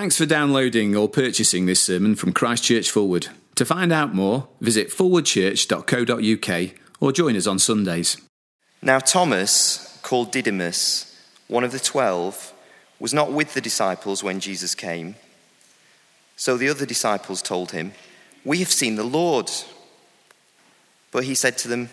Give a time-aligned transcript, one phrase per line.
[0.00, 3.28] Thanks for downloading or purchasing this sermon from Christchurch Forward.
[3.56, 8.16] To find out more, visit forwardchurch.co.uk or join us on Sundays.
[8.80, 12.54] Now, Thomas, called Didymus, one of the twelve,
[12.98, 15.16] was not with the disciples when Jesus came.
[16.34, 17.92] So the other disciples told him,
[18.42, 19.50] We have seen the Lord.
[21.12, 21.90] But he said to them,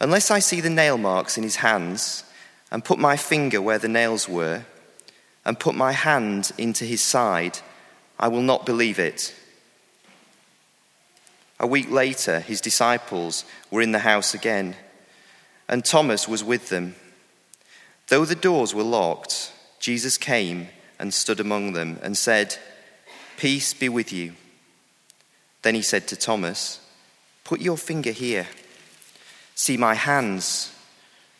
[0.00, 2.24] Unless I see the nail marks in his hands,
[2.72, 4.64] and put my finger where the nails were,
[5.46, 7.60] and put my hand into his side,
[8.18, 9.32] I will not believe it.
[11.60, 14.74] A week later, his disciples were in the house again,
[15.68, 16.96] and Thomas was with them.
[18.08, 20.68] Though the doors were locked, Jesus came
[20.98, 22.56] and stood among them and said,
[23.36, 24.32] Peace be with you.
[25.62, 26.80] Then he said to Thomas,
[27.44, 28.48] Put your finger here.
[29.54, 30.74] See my hands.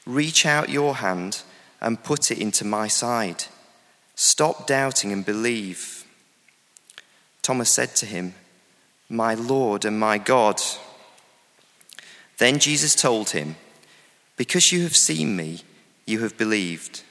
[0.07, 1.43] Reach out your hand
[1.81, 3.47] and put it into my side.
[4.17, 6.05] Stop doubting and believe.
[7.43, 8.35] Thomas said to him,
[9.09, 10.61] My Lord and my God.
[12.39, 13.57] Then Jesus told him,
[14.37, 15.61] Because you have seen me,
[16.07, 17.03] you have believed.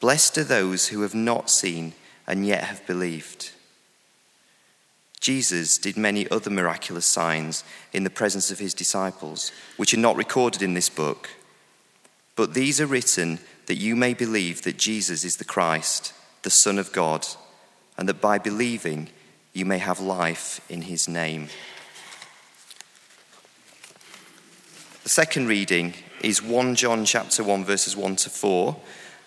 [0.00, 1.94] Blessed are those who have not seen
[2.26, 3.52] and yet have believed.
[5.20, 10.16] Jesus did many other miraculous signs in the presence of his disciples, which are not
[10.16, 11.30] recorded in this book.
[12.36, 16.78] But these are written that you may believe that Jesus is the Christ, the Son
[16.78, 17.26] of God,
[17.98, 19.10] and that by believing
[19.52, 21.48] you may have life in his name.
[25.02, 28.74] The second reading is 1 John chapter 1 verses 1 to 4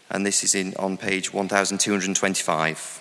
[0.10, 2.98] and this is in on page 1225.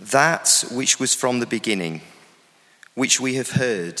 [0.00, 2.00] That which was from the beginning,
[2.94, 4.00] which we have heard,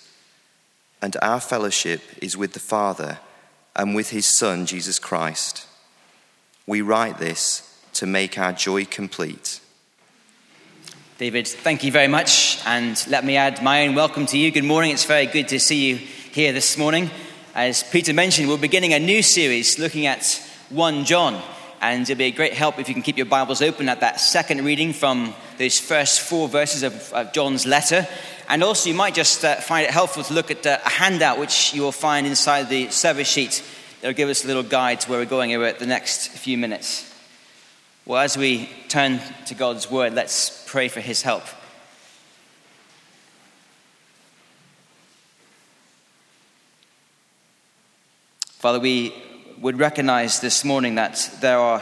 [1.01, 3.19] And our fellowship is with the Father
[3.75, 5.65] and with his Son, Jesus Christ.
[6.67, 9.59] We write this to make our joy complete.
[11.17, 12.59] David, thank you very much.
[12.65, 14.51] And let me add my own welcome to you.
[14.51, 14.91] Good morning.
[14.91, 17.09] It's very good to see you here this morning.
[17.55, 21.41] As Peter mentioned, we're beginning a new series looking at 1 John.
[21.81, 24.19] And it'll be a great help if you can keep your Bibles open at that
[24.19, 28.07] second reading from those first four verses of, of John's letter.
[28.51, 31.39] And also, you might just uh, find it helpful to look at uh, a handout
[31.39, 33.63] which you will find inside the service sheet.
[34.01, 37.09] It'll give us a little guide to where we're going over the next few minutes.
[38.05, 41.43] Well, as we turn to God's word, let's pray for his help.
[48.59, 49.13] Father, we
[49.61, 51.81] would recognize this morning that there are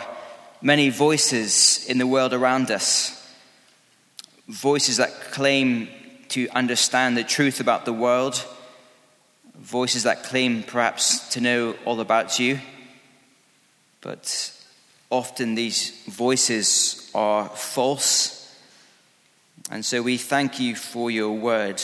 [0.61, 3.27] many voices in the world around us,
[4.47, 5.87] voices that claim
[6.29, 8.45] to understand the truth about the world,
[9.55, 12.59] voices that claim perhaps to know all about you,
[14.01, 14.53] but
[15.09, 18.55] often these voices are false.
[19.71, 21.81] And so we thank you for your word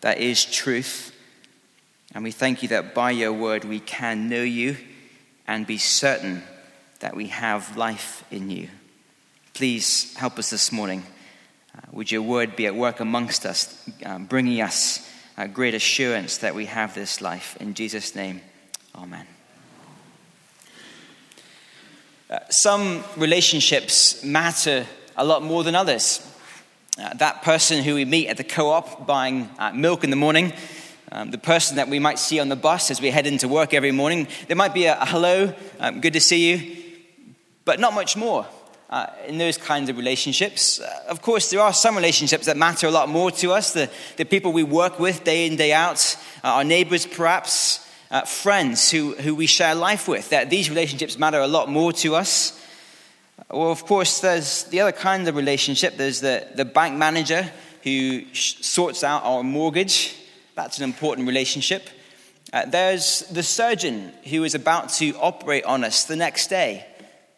[0.00, 1.14] that is truth.
[2.14, 4.76] And we thank you that by your word we can know you
[5.46, 6.42] and be certain
[7.00, 8.68] that we have life in you.
[9.54, 11.02] Please help us this morning.
[11.86, 16.38] Uh, would your word be at work amongst us, um, bringing us a great assurance
[16.38, 17.56] that we have this life?
[17.60, 18.40] In Jesus' name,
[18.94, 19.26] amen.
[22.28, 24.86] Uh, some relationships matter
[25.16, 26.20] a lot more than others.
[26.98, 30.16] Uh, that person who we meet at the co op buying uh, milk in the
[30.16, 30.52] morning
[31.12, 33.72] um, the person that we might see on the bus as we head into work
[33.72, 36.76] every morning, there might be a, a hello, um, good to see you,
[37.64, 38.46] but not much more
[38.90, 40.80] uh, in those kinds of relationships.
[40.80, 43.90] Uh, of course, there are some relationships that matter a lot more to us the,
[44.16, 48.90] the people we work with day in, day out, uh, our neighbors perhaps, uh, friends
[48.90, 50.30] who, who we share life with.
[50.30, 52.62] That these relationships matter a lot more to us.
[53.50, 57.50] Or, of course, there's the other kind of relationship there's the, the bank manager
[57.82, 60.16] who sorts out our mortgage
[60.56, 61.88] that's an important relationship.
[62.50, 66.86] Uh, there's the surgeon who is about to operate on us the next day.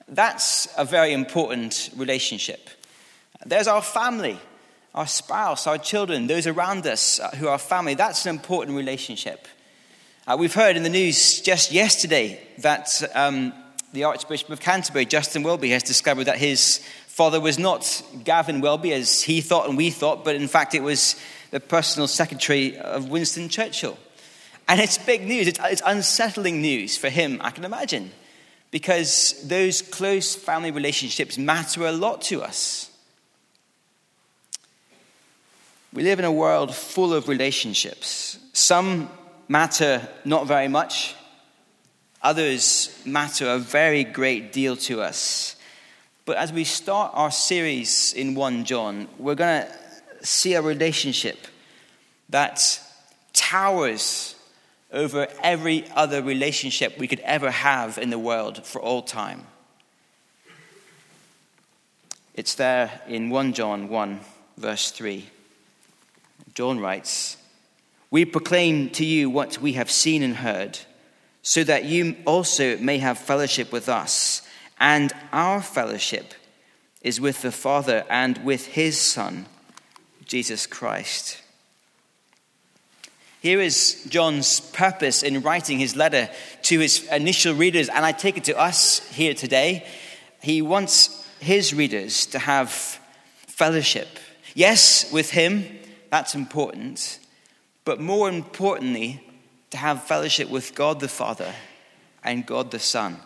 [0.09, 2.71] That's a very important relationship.
[3.45, 4.39] There's our family,
[4.95, 7.95] our spouse, our children, those around us uh, who are family.
[7.95, 9.47] That's an important relationship.
[10.27, 13.53] Uh, we've heard in the news just yesterday that um,
[13.93, 18.93] the Archbishop of Canterbury, Justin Welby, has discovered that his father was not Gavin Welby
[18.93, 21.17] as he thought and we thought, but in fact it was
[21.51, 23.99] the personal secretary of Winston Churchill.
[24.69, 28.11] And it's big news, it's, it's unsettling news for him, I can imagine,
[28.71, 32.91] because those close family relationships matter a lot to us.
[35.93, 38.39] We live in a world full of relationships.
[38.53, 39.11] Some
[39.49, 41.15] matter not very much,
[42.23, 45.57] others matter a very great deal to us.
[46.27, 51.39] But as we start our series in 1 John, we're going to see a relationship
[52.29, 52.81] that
[53.33, 54.35] towers
[54.93, 59.47] over every other relationship we could ever have in the world for all time.
[62.35, 64.21] It's there in 1 John 1,
[64.57, 65.27] verse 3.
[66.55, 67.37] John writes,
[68.11, 70.79] We proclaim to you what we have seen and heard,
[71.43, 74.43] so that you also may have fellowship with us.
[74.81, 76.35] And our fellowship
[77.03, 79.47] is with the Father and with his Son,
[80.25, 81.43] Jesus Christ.
[83.41, 86.29] Here is John's purpose in writing his letter
[86.63, 89.87] to his initial readers, and I take it to us here today.
[90.43, 92.71] He wants his readers to have
[93.47, 94.09] fellowship.
[94.55, 95.65] Yes, with him,
[96.11, 97.21] that's important.
[97.85, 99.23] But more importantly,
[99.71, 101.55] to have fellowship with God the Father
[102.25, 103.19] and God the Son.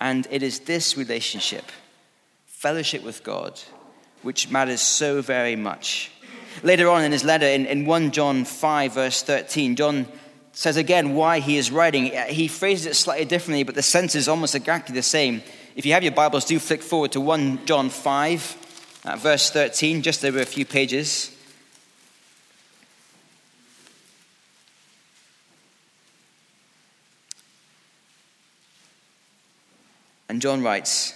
[0.00, 1.64] And it is this relationship,
[2.46, 3.60] fellowship with God,
[4.22, 6.12] which matters so very much.
[6.62, 10.06] Later on in his letter, in, in 1 John 5, verse 13, John
[10.52, 12.06] says again why he is writing.
[12.28, 15.42] He phrases it slightly differently, but the sense is almost exactly the same.
[15.76, 20.02] If you have your Bibles, do flick forward to 1 John 5 at verse 13,
[20.02, 21.30] just over a few pages.
[30.28, 31.14] And John writes,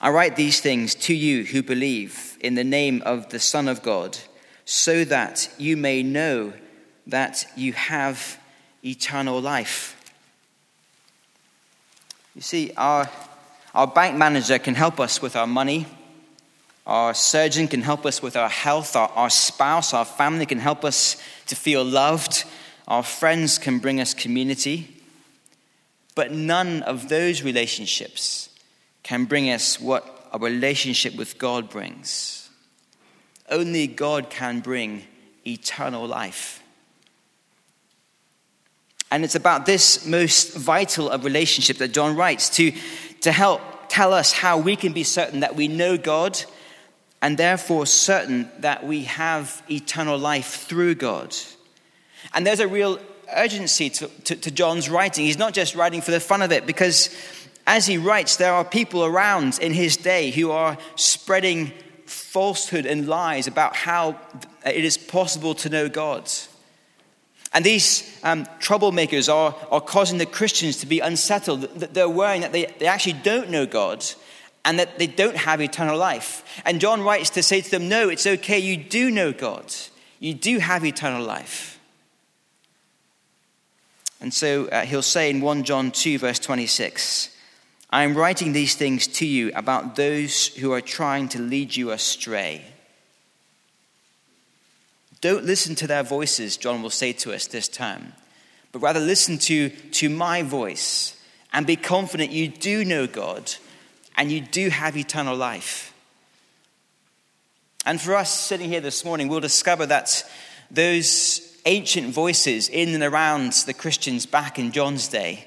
[0.00, 3.82] I write these things to you who believe in the name of the Son of
[3.82, 4.18] God,
[4.64, 6.52] so that you may know
[7.06, 8.38] that you have
[8.84, 9.96] eternal life.
[12.34, 13.10] You see, our,
[13.74, 15.86] our bank manager can help us with our money
[16.86, 18.96] our surgeon can help us with our health.
[18.96, 21.16] Our, our spouse, our family can help us
[21.46, 22.44] to feel loved.
[22.88, 24.96] Our friends can bring us community.
[26.14, 28.48] But none of those relationships
[29.02, 32.41] can bring us what a relationship with God brings.
[33.52, 35.04] Only God can bring
[35.46, 36.62] eternal life.
[39.10, 42.72] And it's about this most vital of relationship that John writes to,
[43.20, 43.60] to help
[43.90, 46.42] tell us how we can be certain that we know God
[47.20, 51.36] and therefore certain that we have eternal life through God.
[52.32, 52.98] And there's a real
[53.34, 55.26] urgency to, to, to, John's writing.
[55.26, 57.14] He's not just writing for the fun of it, because
[57.66, 61.72] as he writes, there are people around in his day who are spreading
[62.12, 64.18] falsehood and lies about how
[64.64, 66.30] it is possible to know God.
[67.54, 71.62] And these um, troublemakers are, are causing the Christians to be unsettled.
[71.62, 74.04] They're worrying that they, they actually don't know God
[74.64, 76.44] and that they don't have eternal life.
[76.64, 79.74] And John writes to say to them, No, it's okay, you do know God,
[80.18, 81.78] you do have eternal life.
[84.20, 87.31] And so uh, he'll say in 1 John 2, verse 26,
[87.92, 91.90] I am writing these things to you about those who are trying to lead you
[91.90, 92.64] astray.
[95.20, 98.14] Don't listen to their voices, John will say to us this time,
[98.72, 101.20] but rather listen to, to my voice
[101.52, 103.54] and be confident you do know God
[104.16, 105.92] and you do have eternal life.
[107.84, 110.24] And for us sitting here this morning, we'll discover that
[110.70, 115.46] those ancient voices in and around the Christians back in John's day,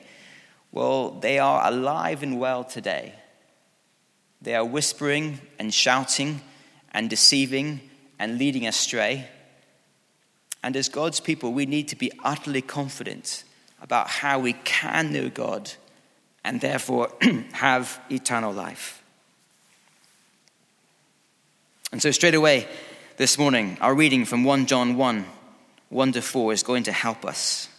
[0.76, 3.14] well, they are alive and well today.
[4.42, 6.42] They are whispering and shouting
[6.92, 7.80] and deceiving
[8.20, 9.28] and leading astray.
[10.62, 13.46] And as God's people, we need to be utterly confident
[13.82, 15.72] about how we can know God
[16.44, 17.10] and therefore
[17.54, 19.02] have eternal life.
[21.94, 22.68] And so, straight away
[23.16, 25.26] this morning, our reading from 1 John 1
[25.88, 27.70] 1 to 4 is going to help us.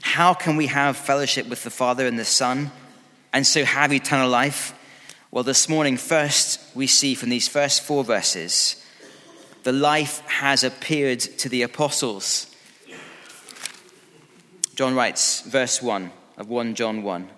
[0.00, 2.70] How can we have fellowship with the Father and the Son
[3.32, 4.74] and so have eternal life?
[5.30, 8.84] Well, this morning, first, we see from these first four verses
[9.64, 12.54] the life has appeared to the apostles.
[14.76, 17.28] John writes, verse 1 of 1 John 1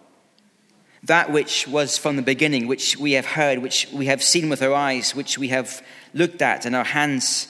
[1.04, 4.62] that which was from the beginning, which we have heard, which we have seen with
[4.62, 7.48] our eyes, which we have looked at and our hands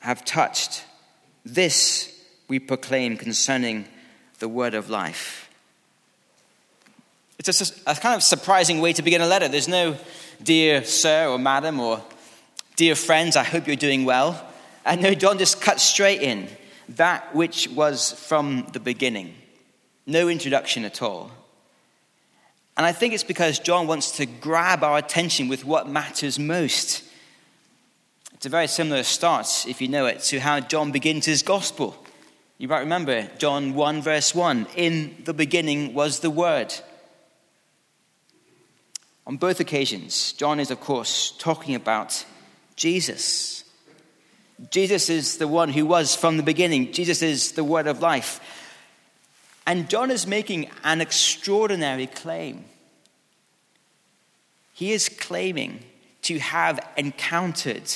[0.00, 0.84] have touched.
[1.44, 2.10] This
[2.46, 3.86] we proclaim concerning
[4.38, 5.48] the word of life.
[7.38, 9.48] It's a, a, kind of surprising way to begin a letter.
[9.48, 9.96] There's no
[10.42, 12.02] dear sir or madam or
[12.76, 14.42] dear friends, I hope you're doing well.
[14.84, 16.48] And no, John just cuts straight in
[16.90, 19.34] that which was from the beginning.
[20.06, 21.30] No introduction at all.
[22.76, 27.04] And I think it's because John wants to grab our attention with what matters most.
[28.34, 32.03] It's a very similar start, if you know it, to how John begins his gospel.
[32.56, 36.72] You might remember John 1, verse 1 In the beginning was the Word.
[39.26, 42.24] On both occasions, John is, of course, talking about
[42.76, 43.64] Jesus.
[44.70, 48.40] Jesus is the one who was from the beginning, Jesus is the Word of life.
[49.66, 52.66] And John is making an extraordinary claim.
[54.74, 55.80] He is claiming
[56.22, 57.90] to have encountered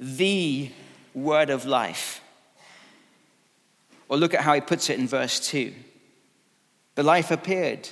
[0.00, 0.70] the
[1.14, 2.20] Word of life.
[4.12, 5.72] Or look at how he puts it in verse 2.
[6.96, 7.88] The life appeared.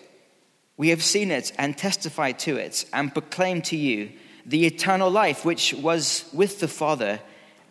[0.77, 4.11] We have seen it and testified to it and proclaimed to you
[4.45, 7.21] the eternal life which was with the Father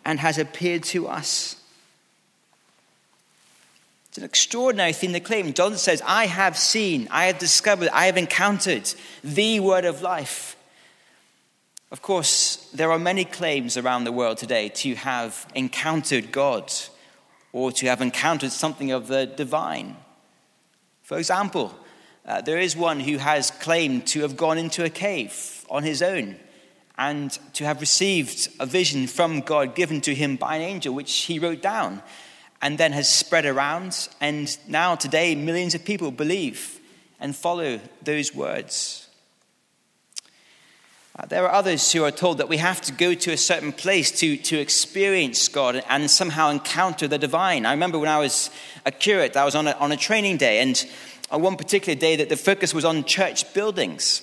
[0.04, 1.62] and has appeared to us.
[4.08, 5.52] It's an extraordinary thing to claim.
[5.52, 8.92] John says, I have seen, I have discovered, I have encountered
[9.22, 10.56] the word of life.
[11.92, 16.72] Of course, there are many claims around the world today to have encountered God
[17.52, 19.96] or to have encountered something of the divine.
[21.02, 21.74] For example,
[22.24, 26.02] uh, there is one who has claimed to have gone into a cave on his
[26.02, 26.36] own
[26.96, 31.12] and to have received a vision from God given to him by an angel, which
[31.22, 32.02] he wrote down
[32.62, 34.08] and then has spread around.
[34.20, 36.78] And now, today, millions of people believe
[37.18, 39.08] and follow those words.
[41.20, 43.72] Uh, there are others who are told that we have to go to a certain
[43.72, 47.66] place to, to experience God and somehow encounter the divine.
[47.66, 48.48] I remember when I was
[48.86, 50.82] a curate, I was on a, on a training day, and
[51.30, 54.22] on one particular day that the focus was on church buildings.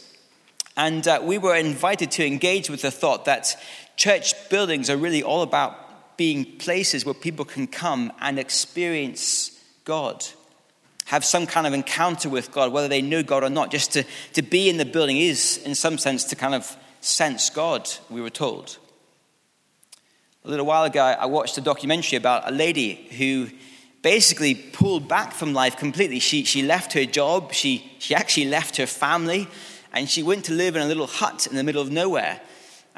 [0.75, 3.56] And uh, we were invited to engage with the thought that
[3.96, 9.51] church buildings are really all about being places where people can come and experience
[9.84, 10.25] God,
[11.06, 13.70] have some kind of encounter with God, whether they know God or not.
[13.70, 17.50] Just to, to be in the building is, in some sense, to kind of sense
[17.50, 18.77] God, we were told.
[20.46, 23.50] A little while ago, I watched a documentary about a lady who
[24.01, 26.20] basically pulled back from life completely.
[26.20, 29.48] She, she left her job, she, she actually left her family,
[29.92, 32.39] and she went to live in a little hut in the middle of nowhere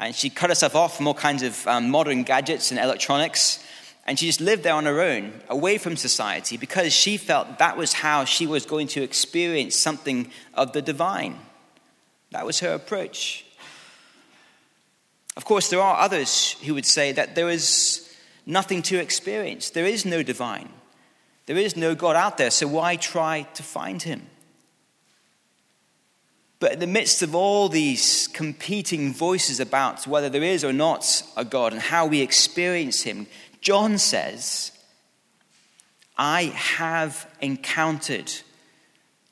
[0.00, 3.62] and she cut herself off from all kinds of um, modern gadgets and electronics.
[4.06, 7.76] And she just lived there on her own, away from society, because she felt that
[7.76, 11.38] was how she was going to experience something of the divine.
[12.30, 13.44] That was her approach.
[15.36, 18.12] Of course, there are others who would say that there is
[18.46, 19.70] nothing to experience.
[19.70, 20.68] There is no divine.
[21.46, 24.26] There is no God out there, so why try to find him?
[26.60, 31.22] But in the midst of all these competing voices about whether there is or not
[31.34, 33.26] a God and how we experience Him,
[33.62, 34.70] John says,
[36.18, 38.30] I have encountered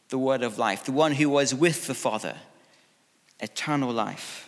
[0.09, 2.35] the Word of life, the one who was with the Father,
[3.41, 4.48] eternal life.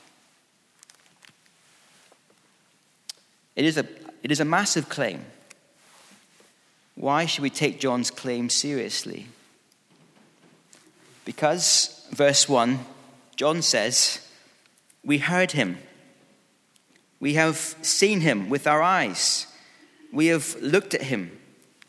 [3.61, 3.87] It is a,
[4.23, 5.23] it is a massive claim.
[6.95, 9.27] Why should we take John's claim seriously?
[11.27, 12.79] Because verse 1,
[13.37, 14.27] John says,
[15.05, 15.77] We heard him.
[17.21, 19.47] We have seen him with our eyes.
[20.11, 21.39] We have looked at him.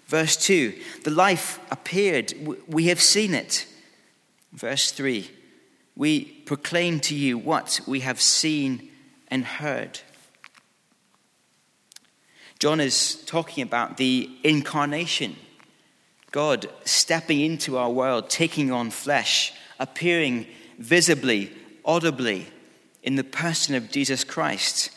[0.07, 2.33] Verse 2, the life appeared.
[2.67, 3.65] We have seen it.
[4.51, 5.31] Verse 3,
[5.95, 8.89] we proclaim to you what we have seen
[9.29, 10.01] and heard.
[12.61, 15.35] John is talking about the incarnation,
[16.29, 20.45] God stepping into our world, taking on flesh, appearing
[20.77, 21.51] visibly,
[21.83, 22.45] audibly
[23.01, 24.91] in the person of Jesus Christ.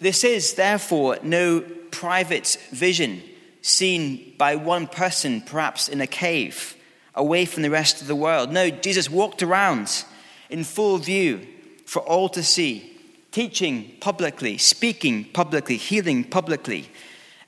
[0.00, 1.60] This is, therefore, no
[1.92, 3.22] private vision
[3.62, 6.74] seen by one person, perhaps in a cave,
[7.14, 8.50] away from the rest of the world.
[8.50, 10.04] No, Jesus walked around
[10.50, 11.46] in full view
[11.86, 12.93] for all to see,
[13.34, 16.88] teaching publicly, speaking publicly, healing publicly.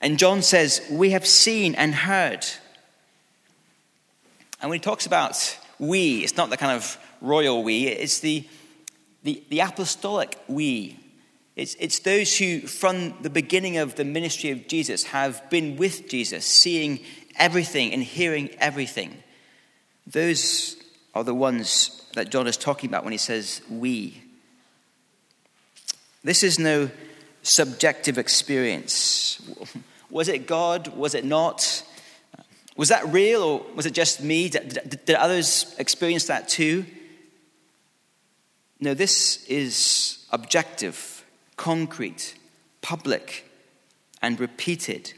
[0.00, 2.44] And John says, We have seen and heard.
[4.60, 6.24] And when he talks about we.
[6.24, 8.46] It's not the kind of royal we, it's the,
[9.22, 10.98] the, the apostolic we.
[11.54, 16.08] It's, it's those who, from the beginning of the ministry of Jesus, have been with
[16.08, 17.00] Jesus, seeing
[17.36, 19.16] everything and hearing everything.
[20.04, 20.76] Those
[21.14, 24.25] are the ones that John is talking about when he says we.
[26.26, 26.90] This is no
[27.44, 29.40] subjective experience.
[30.10, 30.88] Was it God?
[30.88, 31.84] Was it not?
[32.76, 34.48] Was that real or was it just me?
[34.48, 36.84] Did, did, others experience that too?
[38.80, 41.24] No, this is objective,
[41.56, 42.34] concrete,
[42.82, 43.48] public,
[44.20, 45.12] and repeated.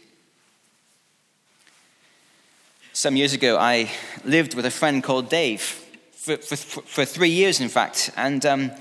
[2.93, 3.91] Some years ago, I
[4.27, 5.63] lived with a friend called Dave
[6.13, 8.73] for, for, for three years, in fact, and um,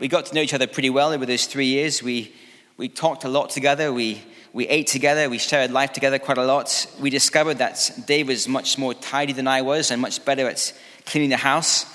[0.00, 2.02] we got to know each other pretty well over those three years.
[2.02, 2.32] We,
[2.76, 4.22] we talked a lot together, we,
[4.52, 6.86] we ate together, we shared life together quite a lot.
[7.00, 10.72] We discovered that Dave was much more tidy than I was and much better at
[11.06, 11.86] cleaning the house,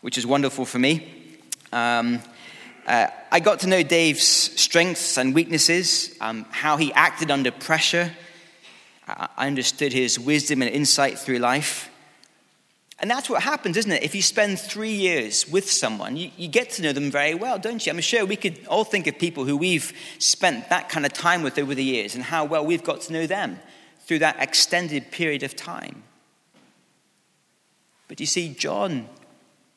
[0.00, 1.12] which was wonderful for me.
[1.72, 2.20] Um,
[2.86, 8.12] uh, I got to know Dave's strengths and weaknesses, um, how he acted under pressure.
[9.06, 11.90] I understood his wisdom and insight through life.
[13.00, 14.02] And that's what happens, isn't it?
[14.02, 17.58] If you spend three years with someone, you, you, get to know them very well,
[17.58, 17.92] don't you?
[17.92, 21.42] I'm sure we could all think of people who we've spent that kind of time
[21.42, 23.60] with over the years and how well we've got to know them
[24.00, 26.02] through that extended period of time.
[28.08, 29.08] But you see, John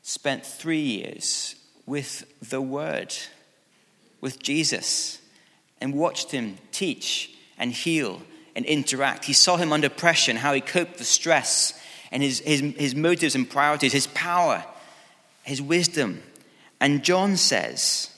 [0.01, 3.13] spent three years with the Word,
[4.19, 5.19] with Jesus,
[5.79, 8.23] and watched him teach and heal
[8.55, 9.25] and interact.
[9.25, 11.79] He saw him under pressure and how he coped with stress
[12.11, 14.65] and his, his, his motives and priorities, his power,
[15.43, 16.21] his wisdom.
[16.79, 18.09] And John says,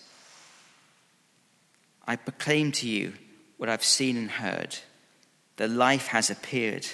[2.08, 3.14] I proclaim to you
[3.58, 4.78] what I've seen and heard.
[5.58, 6.88] The life has appeared.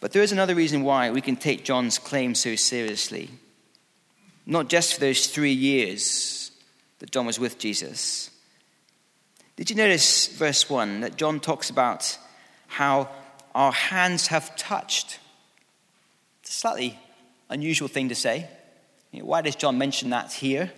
[0.00, 3.30] But there is another reason why we can take John's claim so seriously.
[4.46, 6.50] Not just for those three years
[7.00, 8.30] that John was with Jesus.
[9.56, 12.16] Did you notice verse 1 that John talks about
[12.68, 13.08] how
[13.54, 15.18] our hands have touched?
[16.42, 16.98] It's a slightly
[17.50, 18.48] unusual thing to say.
[19.12, 20.70] Why does John mention that here?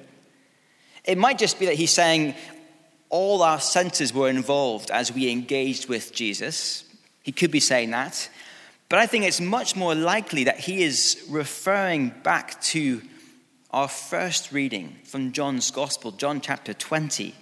[1.05, 2.35] It might just be that he's saying
[3.11, 6.85] all our senses were involved as we engaged with Jesus.
[7.23, 8.31] He could be saying that.
[8.89, 13.03] But I think it's much more likely that he is referring back to
[13.71, 17.35] our first reading from John's Gospel, John chapter 20.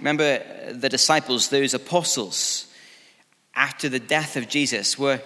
[0.00, 2.66] Remember the disciples, those apostles,
[3.54, 5.20] after the death of Jesus, were,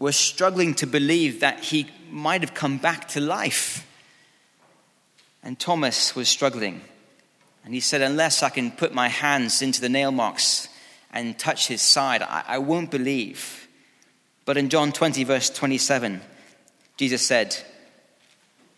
[0.00, 3.86] were struggling to believe that he might have come back to life.
[5.44, 6.80] And Thomas was struggling.
[7.64, 10.68] And he said, Unless I can put my hands into the nail marks
[11.12, 13.68] and touch his side, I, I won't believe.
[14.44, 16.20] But in John 20, verse 27,
[16.96, 17.56] Jesus said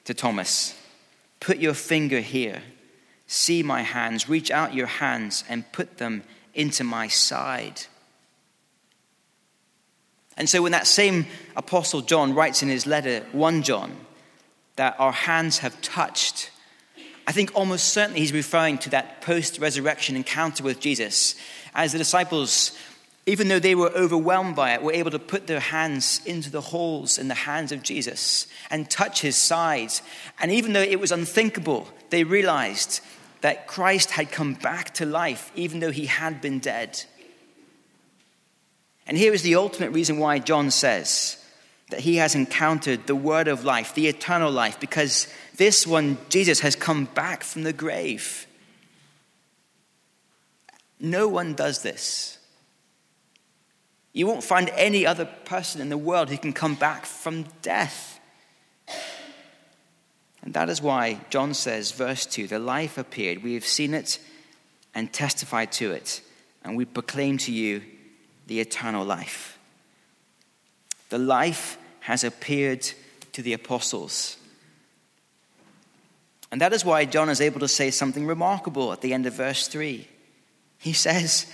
[0.04, 0.78] to Thomas,
[1.40, 2.60] Put your finger here,
[3.32, 6.22] see my hands, reach out your hands and put them
[6.54, 7.82] into my side.
[10.36, 13.96] And so, when that same Apostle John writes in his letter, 1 John,
[14.76, 16.50] that our hands have touched,
[17.26, 21.34] I think almost certainly he's referring to that post resurrection encounter with Jesus
[21.74, 22.76] as the disciples
[23.24, 26.60] even though they were overwhelmed by it, were able to put their hands into the
[26.60, 30.02] holes in the hands of Jesus and touch his sides.
[30.40, 33.00] And even though it was unthinkable, they realized
[33.42, 37.04] that Christ had come back to life, even though he had been dead.
[39.06, 41.44] And here is the ultimate reason why John says
[41.90, 45.26] that he has encountered the word of life, the eternal life, because
[45.56, 48.46] this one, Jesus, has come back from the grave.
[50.98, 52.38] No one does this.
[54.12, 58.11] You won't find any other person in the world who can come back from death.
[60.42, 63.42] And that is why John says, verse 2 the life appeared.
[63.42, 64.18] We have seen it
[64.94, 66.20] and testified to it,
[66.62, 67.82] and we proclaim to you
[68.46, 69.58] the eternal life.
[71.08, 72.90] The life has appeared
[73.32, 74.36] to the apostles.
[76.50, 79.32] And that is why John is able to say something remarkable at the end of
[79.34, 80.06] verse 3.
[80.78, 81.46] He says,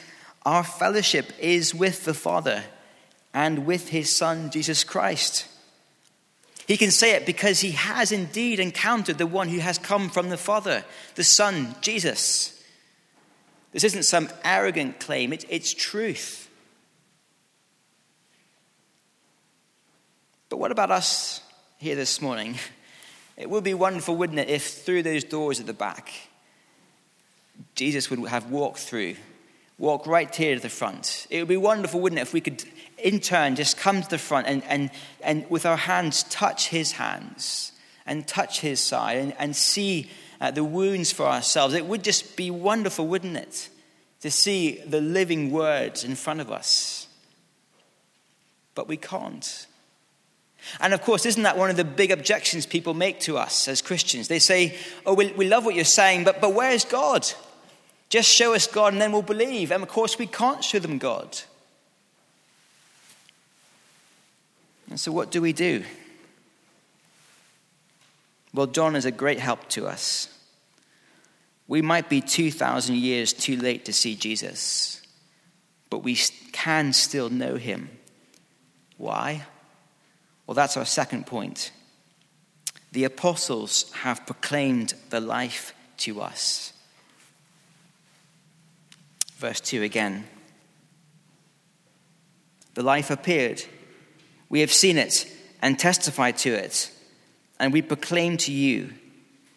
[0.44, 2.64] our fellowship is with the Father
[3.34, 5.46] and with his Son, Jesus Christ.
[6.68, 10.28] He can say it because he has indeed encountered the one who has come from
[10.28, 12.62] the Father, the Son, Jesus.
[13.72, 16.50] This isn't some arrogant claim, it, it's truth.
[20.50, 21.40] But what about us
[21.78, 22.56] here this morning?
[23.38, 26.10] It would be wonderful, wouldn't it, if through those doors at the back,
[27.76, 29.14] Jesus would have walked through
[29.78, 31.26] walk right here to the front.
[31.30, 32.64] It would be wonderful, wouldn't it, if we could
[32.98, 34.90] in turn just come to the front and, and,
[35.22, 37.72] and with our hands touch his hands
[38.04, 40.10] and touch his side and, and see
[40.40, 41.74] uh, the wounds for ourselves.
[41.74, 43.68] It would just be wonderful, wouldn't it,
[44.20, 47.06] to see the living words in front of us.
[48.74, 49.66] But we can't.
[50.80, 53.80] And of course, isn't that one of the big objections people make to us as
[53.80, 54.28] Christians?
[54.28, 57.26] They say, Oh, we, we love what you're saying, but, but where's God?
[58.08, 59.70] Just show us God and then we'll believe.
[59.70, 61.38] And of course, we can't show them God.
[64.88, 65.84] And so, what do we do?
[68.54, 70.34] Well, John is a great help to us.
[71.66, 75.02] We might be 2,000 years too late to see Jesus,
[75.90, 76.16] but we
[76.52, 77.90] can still know him.
[78.96, 79.46] Why?
[80.46, 81.72] Well, that's our second point.
[82.92, 86.72] The apostles have proclaimed the life to us.
[89.38, 90.24] Verse 2 again.
[92.74, 93.62] The life appeared.
[94.48, 95.26] We have seen it
[95.62, 96.90] and testified to it,
[97.58, 98.90] and we proclaim to you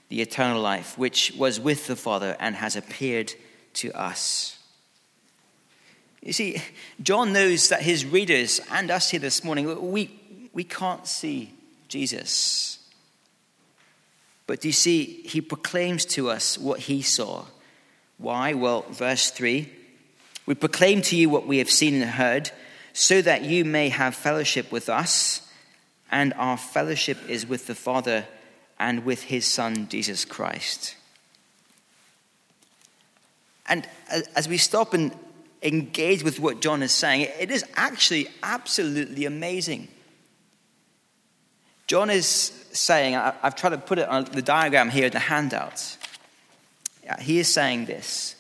[0.10, 3.34] the eternal life, which was with the Father and has appeared
[3.74, 4.60] to us.
[6.22, 6.62] You see,
[7.02, 11.52] John knows that his readers and us here this morning, we, we can't see
[11.88, 12.78] Jesus.
[14.46, 17.46] But do you see, he proclaims to us what he saw.
[18.22, 18.54] Why?
[18.54, 19.70] Well, verse 3
[20.46, 22.52] We proclaim to you what we have seen and heard,
[22.94, 25.48] so that you may have fellowship with us,
[26.12, 28.26] and our fellowship is with the Father
[28.80, 30.96] and with his Son, Jesus Christ.
[33.68, 33.88] And
[34.36, 35.16] as we stop and
[35.64, 39.88] engage with what John is saying, it is actually absolutely amazing.
[41.88, 42.28] John is
[42.72, 45.98] saying, I've tried to put it on the diagram here in the handout.
[47.08, 48.36] Uh, he is saying this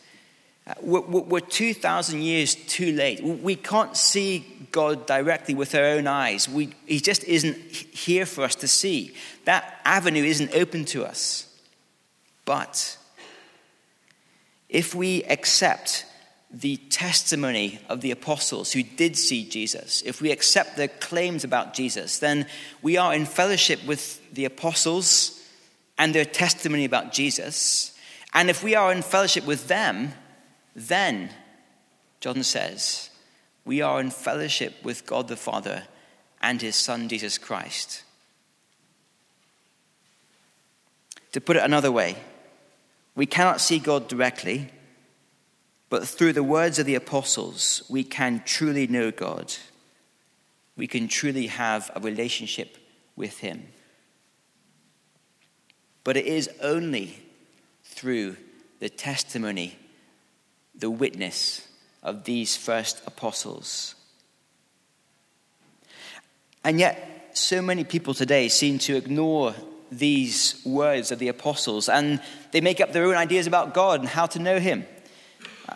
[0.67, 3.24] uh, we're 2,000 years too late.
[3.24, 6.47] We can't see God directly with our own eyes.
[6.47, 9.15] We, he just isn't here for us to see.
[9.45, 11.47] That avenue isn't open to us.
[12.45, 12.97] But
[14.69, 16.06] if we accept
[16.54, 21.74] the testimony of the apostles who did see Jesus, if we accept their claims about
[21.74, 22.45] Jesus, then
[22.84, 25.41] we are in fellowship with the apostles
[25.97, 27.90] and their testimony about Jesus.
[28.34, 30.13] And if we are in fellowship with them,
[30.76, 31.32] then,
[32.22, 33.10] John says,
[33.65, 35.84] we are in fellowship with God the Father
[36.41, 38.04] and his Son, Jesus Christ.
[41.34, 42.17] To put it another way,
[43.15, 44.72] we cannot see God directly,
[45.89, 49.54] but through the words of the apostles, we can truly know God.
[50.78, 52.78] We can truly have a relationship
[53.15, 53.67] with him.
[56.04, 57.22] But it is only
[58.02, 58.36] through
[58.80, 59.78] the testimony
[60.74, 61.68] the witness
[62.02, 63.94] of these first apostles.
[66.64, 69.54] And yet, so many people today seem to ignore
[69.92, 72.20] these words of the apostles and
[72.52, 74.84] they make up their own ideas about God and how to know Him.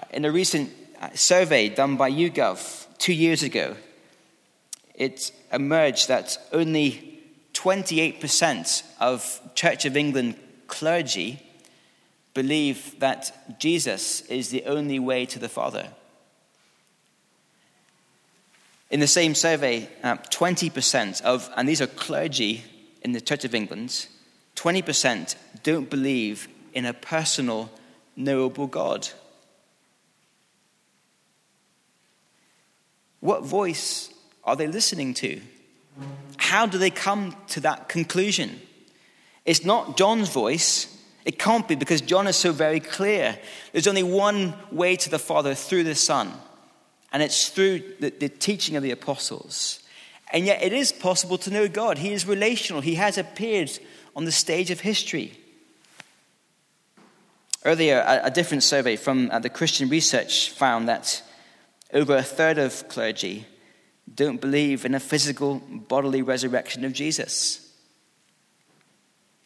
[0.10, 3.76] In a recent uh, survey done by YouGov two years ago,
[4.96, 7.22] it emerged that only
[7.54, 11.40] 28% of Church of England clergy
[12.36, 15.88] believe that Jesus is the only way to the Father.
[18.92, 22.64] In the same survey, uh, 20% of, and these are clergy
[23.02, 24.06] in the Church of England,
[24.56, 27.72] 20% don't believe in a personal,
[28.16, 29.10] knowable God.
[33.22, 35.42] What voice are they listening to?
[36.38, 38.62] How do they come to that conclusion?
[39.46, 40.95] It's not John's voice,
[41.26, 43.38] it can't be because John is so very clear.
[43.72, 46.32] There's only one way to the Father through the Son,
[47.12, 49.80] and it's through the, the, teaching of the apostles.
[50.32, 51.98] And yet, it is possible to know God.
[51.98, 53.72] He is relational, He has appeared
[54.16, 55.38] on the stage of history.
[57.64, 61.24] Earlier, a, a different survey from uh, the Christian Research found that
[61.92, 63.48] over a third of clergy
[64.14, 67.65] don't believe in a physical bodily resurrection of Jesus.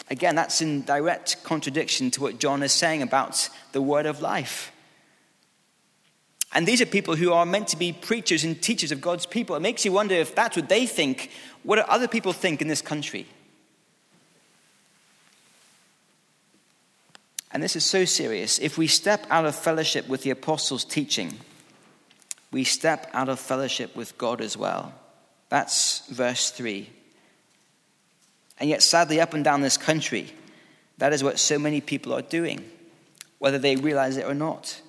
[0.09, 4.71] Again, that's in direct contradiction to what John is saying about the word of life.
[6.51, 9.55] And these are people who are meant to be preachers and teachers of God's people.
[9.55, 11.29] It makes you wonder if that's what they think,
[11.61, 13.27] what do other people think in this country?
[17.51, 18.57] And this is so serious.
[18.59, 21.37] If we step out of fellowship with the apostles' teaching,
[22.51, 24.93] we step out of fellowship with God as well.
[25.49, 26.89] That's verse 3.
[28.59, 30.33] And yet, sadly, up and down this country,
[30.97, 32.63] that is what so many people are doing,
[33.37, 34.81] whether they realize it or not.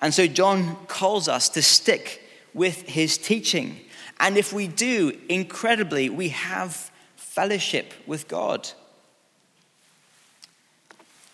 [0.00, 2.22] And so, John calls us to stick
[2.54, 3.80] with his teaching.
[4.18, 8.68] And if we do, incredibly, we have fellowship with God.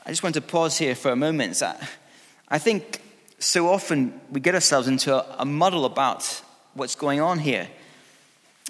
[0.04, 1.60] I just want to pause here for a moment.
[2.48, 3.00] I think
[3.38, 6.42] so often we get ourselves into a muddle about
[6.74, 7.68] what's going on here.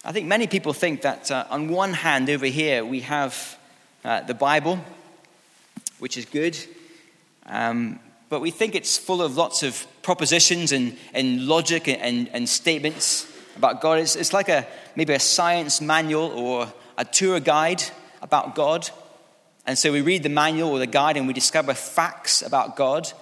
[0.07, 3.59] I think many people think that uh, on one hand, over here, we have
[4.05, 4.79] uh, the Bible,
[5.99, 6.57] which is good.
[7.45, 12.49] Um, but we think it's full of lots of propositions and, and logic and, and,
[12.49, 13.99] statements about God.
[13.99, 14.65] It's, it's like a,
[14.95, 17.83] maybe a science manual or a tour guide
[18.23, 18.89] about God.
[19.67, 23.13] And so we read the manual or the guide and we discover facts about God.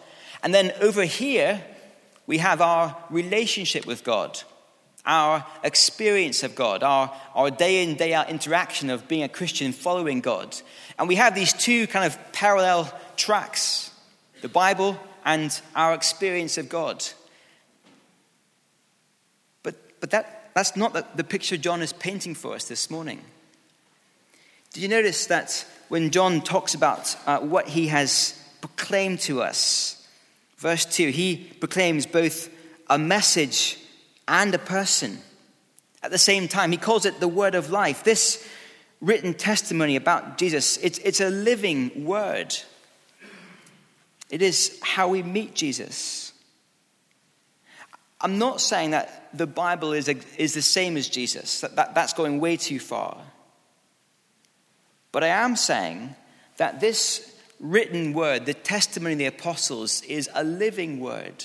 [0.42, 1.64] And then over here,
[2.26, 4.42] we have our relationship with God,
[5.06, 9.72] our experience of God, our, our day in, day out interaction of being a Christian
[9.72, 10.56] following God.
[10.98, 13.90] And we have these two kind of parallel tracks
[14.40, 17.02] the Bible and our experience of God.
[19.62, 23.22] But, but that, that's not the, the picture John is painting for us this morning.
[24.74, 30.06] Did you notice that when John talks about uh, what he has proclaimed to us,
[30.58, 32.50] verse 2, he proclaims both
[32.90, 33.78] a message
[34.26, 35.18] and a person
[36.02, 36.70] at the same time.
[36.70, 38.04] He calls it the word of life.
[38.04, 38.46] This
[39.00, 42.54] written testimony about Jesus, it's, it's a living word.
[44.30, 46.32] It is how we meet Jesus.
[48.20, 51.94] I'm not saying that the Bible is, a, is the same as Jesus, that, that,
[51.94, 53.18] that's going way too far.
[55.12, 56.14] But I am saying
[56.56, 61.44] that this written word, the testimony of the apostles, is a living word.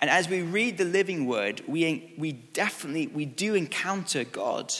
[0.00, 4.72] And as we read the living word, we, we definitely, we do encounter God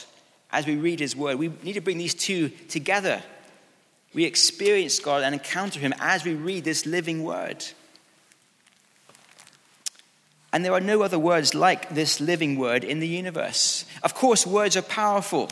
[0.51, 1.37] as we read his word.
[1.37, 3.21] We need to bring these two together
[4.13, 7.65] we experience God and encounter Him as we read this living word.
[10.53, 13.85] And there are no other words like this living word in the universe.
[14.03, 15.49] Of course, words are powerful.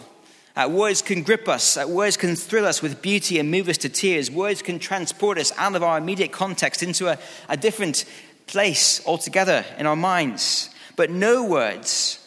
[0.58, 1.77] Uh, words can grip us.
[1.77, 4.29] Uh, words can thrill us with beauty and move us to tears.
[4.29, 8.03] Words can transport us out of our immediate context into a, a different
[8.49, 10.71] place altogether in our minds.
[10.95, 12.19] But no words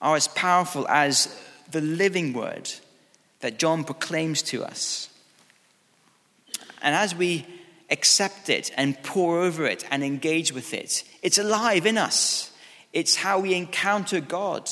[0.00, 1.38] are as powerful as
[1.70, 2.70] the living word
[3.40, 5.10] that John proclaims to us.
[6.80, 7.46] And as we
[7.90, 12.50] accept it and pore over it and engage with it, it's alive in us.
[12.94, 14.70] It's how we encounter God.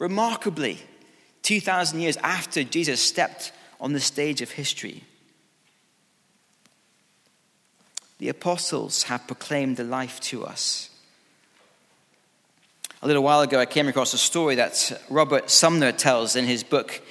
[0.00, 0.78] Remarkably,
[1.42, 5.04] 2,000 years after Jesus stepped on the stage of history,
[8.18, 10.90] the apostles have proclaimed the life to us.
[13.02, 16.62] A little while ago, I came across a story that Robert Sumner tells in his
[16.62, 17.02] book,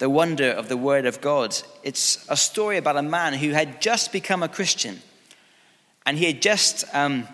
[0.00, 1.54] the wonder of the Word of God.
[1.82, 5.00] It's a story about a man who had just become a Christian
[6.06, 7.28] and he had just um,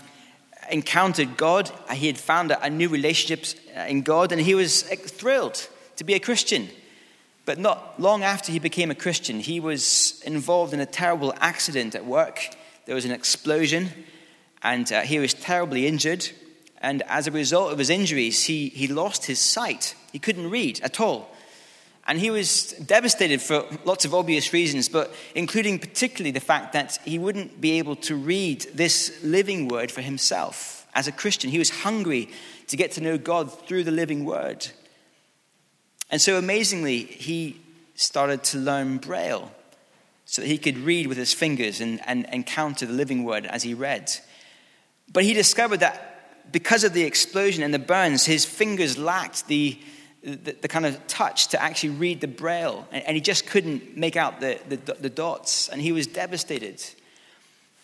[0.70, 1.70] encountered God.
[1.92, 3.46] He had found a, new relationship
[3.88, 6.68] in God and he was thrilled to be a Christian.
[7.44, 11.94] But not long after he became a Christian, he was involved in a terrible accident
[11.94, 12.48] at work.
[12.86, 13.90] There was an explosion
[14.62, 16.28] and uh, he was terribly injured.
[16.80, 19.94] And as a result of his injuries, he, he lost his sight.
[20.12, 21.30] He couldn't read at all.
[22.08, 26.98] And he was devastated for lots of obvious reasons, but including particularly the fact that
[27.04, 31.50] he wouldn't be able to read this living word for himself as a Christian.
[31.50, 32.30] He was hungry
[32.68, 34.68] to get to know God through the living word.
[36.10, 37.60] And so amazingly, he
[37.96, 39.50] started to learn Braille
[40.26, 43.62] so that he could read with his fingers and, and encounter the living word as
[43.62, 44.12] he read.
[45.10, 49.78] But he discovered that because of the explosion and the burns, his fingers lacked the
[50.22, 53.96] the, the, kind of touch to actually read the braille, and, and he just couldn't
[53.96, 56.82] make out the, the, the dots, and he was devastated.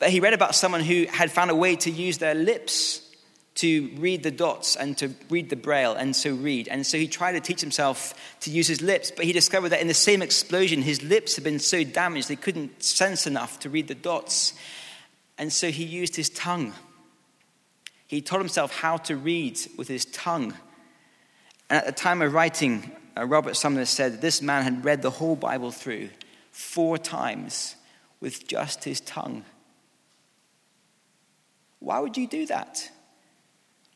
[0.01, 3.02] But he read about someone who had found a way to use their lips
[3.55, 6.69] to read the dots and to read the braille and so read.
[6.69, 9.81] And so he tried to teach himself to use his lips, but he discovered that
[9.81, 13.71] in the same explosion, his lips had been so damaged they couldn't sense enough to
[13.71, 14.55] read the dots.
[15.37, 16.73] And so he used his tongue.
[18.07, 20.55] He taught himself how to read with his tongue.
[21.69, 25.11] And at the time of writing, uh, Robert Sumner said this man had read the
[25.11, 26.09] whole Bible through
[26.51, 27.77] four times
[28.21, 29.45] with just his tongue.
[31.81, 32.91] Why would you do that?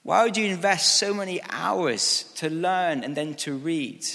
[0.07, 4.07] Why would you invest so many hours to learn and then to read?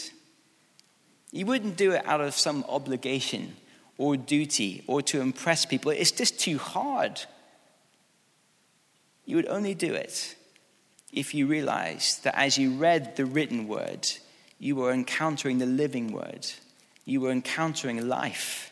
[1.34, 3.58] You wouldn't do it out of some obligation
[3.98, 5.92] or duty or to impress people.
[5.92, 7.20] It's just too hard.
[9.26, 10.38] You would only do it
[11.12, 14.08] if you realized that as you read the written word,
[14.60, 16.48] you were encountering the living word.
[17.04, 18.72] You were encountering life,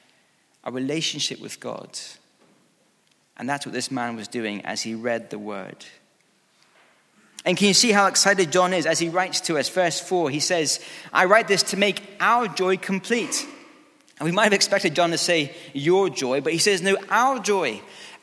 [0.63, 1.99] a relationship with God.
[3.35, 5.83] And that's what this man was doing as he read the word.
[7.45, 9.69] And can you see how excited John is as he writes to us?
[9.69, 10.79] Verse 4, he says,
[11.13, 13.47] I write this to make our joy complete.
[14.19, 17.39] And we might have expected John to say your joy, but he says, no, our
[17.39, 17.81] joy.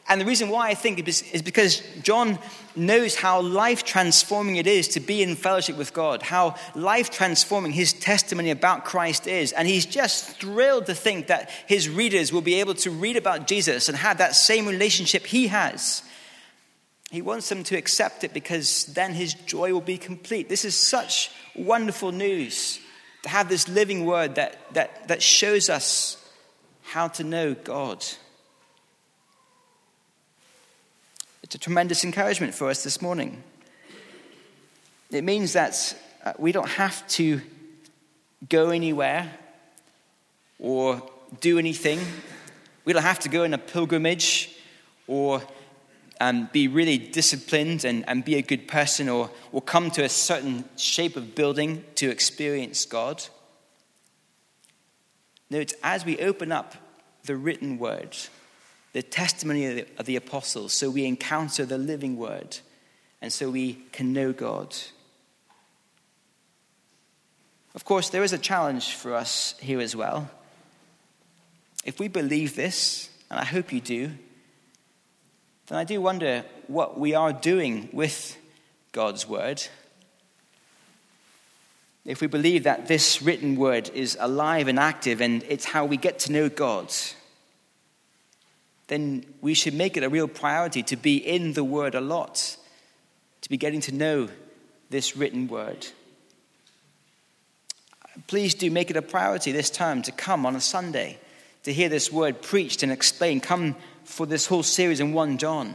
[0.09, 2.39] And the reason why I think is because John
[2.77, 7.73] knows how life transforming it is to be in fellowship with God, how life transforming
[7.73, 9.53] his testimony about Christ is.
[9.53, 13.49] And he's just thrilled to think that his readers will be able to read about
[13.49, 16.03] Jesus and have that same relationship he has.
[17.11, 20.49] He wants them to accept it because then his joy will be complete.
[20.49, 22.81] This is such wonderful news
[23.23, 26.17] to have this living word that, that, that shows us
[26.83, 28.05] how to know God.
[31.43, 33.43] It's a tremendous encouragement for us this morning.
[35.13, 37.41] It means that uh, we don't have to
[38.49, 39.31] go anywhere
[40.59, 41.09] or
[41.41, 42.01] do anything.
[42.85, 44.57] We don't have to go on a pilgrimage
[45.07, 45.41] or
[46.21, 50.09] um, be really disciplined and, and be a good person or, or come to a
[50.09, 53.25] certain shape of building to experience God.
[55.51, 56.75] No, it's as we open up
[57.25, 58.17] the written word
[58.97, 62.57] the testimony of the, of the apostles so we encounter the living word
[63.21, 64.75] and so we can know God.
[67.75, 70.31] Of course, there is a challenge for us here as well.
[71.85, 74.13] If we believe this, and I hope you do,
[75.67, 78.37] then I do wonder what we are doing with
[78.93, 79.63] God's word.
[82.05, 85.97] If we believe that this written word is alive and active and it's how we
[85.97, 86.93] get to know God,
[88.89, 92.57] then we should make it a real priority to be in the Word a lot,
[93.41, 94.29] to be getting to know
[94.91, 95.87] this written Word.
[98.29, 101.19] Please do make it a priority this time to come on a Sunday
[101.67, 103.43] to hear this Word preached and explained.
[103.43, 103.75] Come
[104.05, 105.75] for this whole series in 1 John.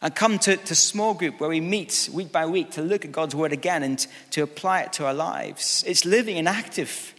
[0.00, 3.12] And come to, to small group where we meet week by week to look at
[3.12, 5.84] God's Word again and to apply it to our lives.
[5.86, 7.14] It's living and active.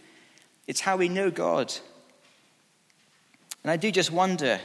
[0.66, 1.72] It's how we know God.
[3.62, 4.58] And I do just wonder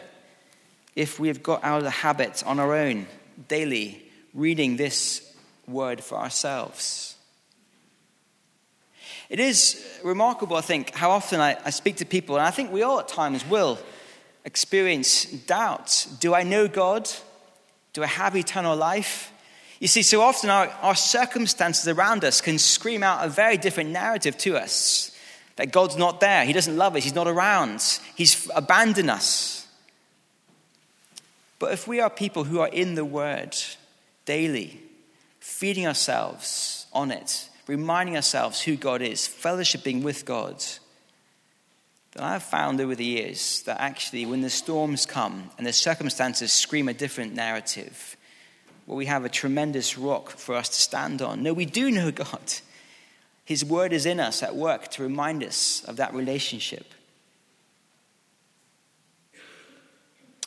[0.95, 3.05] if we have got out of the habit on our own
[3.49, 4.01] daily
[4.33, 5.31] reading this
[5.67, 7.12] word for ourselves.
[9.33, 12.71] It is remarkable, I think, how often I, I, speak to people, and I think
[12.71, 13.79] we all at times will
[14.45, 16.05] experience doubt.
[16.19, 17.09] Do I know God?
[17.93, 19.33] Do I have eternal life?
[19.79, 23.89] You see, so often our, our circumstances around us can scream out a very different
[23.89, 25.17] narrative to us
[25.55, 27.81] that God's not there, He doesn't love us, He's not around,
[28.15, 29.67] He's abandoned us.
[31.57, 33.57] But if we are people who are in the Word
[34.25, 34.79] daily,
[35.39, 40.63] feeding ourselves on it, reminding ourselves who God is, fellowshipping with God,
[42.13, 46.51] then I've found over the years that actually when the storms come and the circumstances
[46.51, 48.15] scream a different narrative,
[48.85, 51.41] well, we have a tremendous rock for us to stand on.
[51.41, 52.53] No, we do know God.
[53.45, 56.93] His word is in us at work to remind us of that relationship.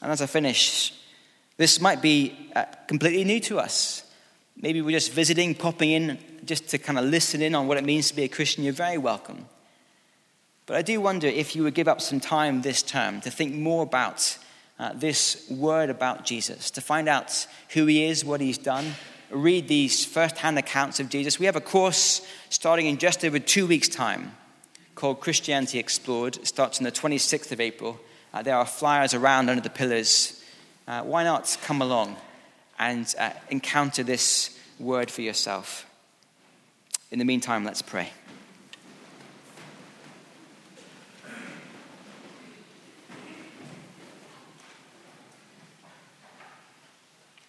[0.00, 0.92] And as I finish,
[1.56, 4.04] this might be uh, completely new to us.
[4.56, 7.84] Maybe we're just visiting, popping in just to kind of listen in on what it
[7.84, 8.64] means to be a Christian.
[8.64, 9.46] You're very welcome.
[10.66, 13.54] But I do wonder if you would give up some time this term to think
[13.54, 14.38] more about
[14.78, 18.94] uh, this word about Jesus, to find out who he is, what he's done,
[19.30, 21.38] read these first hand accounts of Jesus.
[21.38, 24.32] We have a course starting in just over two weeks' time
[24.94, 26.36] called Christianity Explored.
[26.36, 27.98] It starts on the 26th of April.
[28.34, 30.42] Uh, there are flyers around under the pillars
[30.88, 32.16] uh, why not come along
[32.78, 35.86] and uh, encounter this word for yourself?
[37.16, 38.10] In the meantime, let's pray.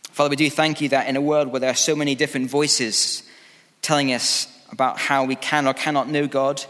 [0.04, 2.50] Father, we do thank you that in a world where there are so many different
[2.50, 3.24] voices
[3.82, 6.64] telling us about how we can or cannot know God,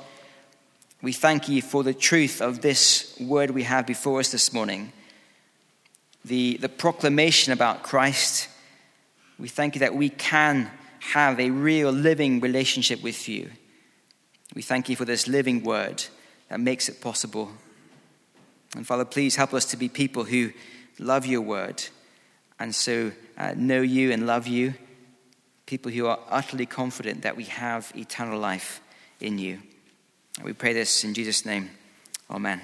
[1.04, 4.92] we thank you for the truth of this word we have before us this morning
[6.26, 8.50] the, the proclamation about Christ.
[9.38, 13.50] We thank you that we can have a real living relationship with you.
[14.56, 16.04] We thank you for this living word
[16.50, 17.52] that makes it possible.
[18.76, 20.52] And Father, please help us to be people who
[21.00, 21.84] love your word
[22.60, 24.74] and so uh, know you and love you.
[25.66, 28.82] People who are utterly confident that we have eternal life
[29.20, 29.60] in you.
[30.38, 31.70] And we pray this in Jesus' name.
[32.30, 32.62] Amen.